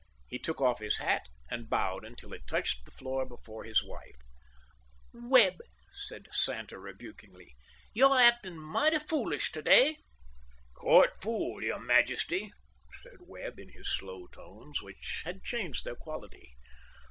[0.27, 4.15] He took off his hat, and bowed until it touched the floor before his wife.
[5.13, 5.59] "Webb,"
[5.93, 7.55] said Santa rebukingly,
[7.93, 9.97] "you're acting mighty foolish to day."
[10.73, 12.51] "Court fool, your Majesty,"
[13.03, 16.55] said Webb, in his slow tones, which had changed their quality.